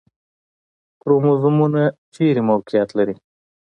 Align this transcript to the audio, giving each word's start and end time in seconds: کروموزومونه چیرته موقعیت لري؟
کروموزومونه 1.01 1.83
چیرته 2.13 2.41
موقعیت 2.49 2.89
لري؟ 2.97 3.15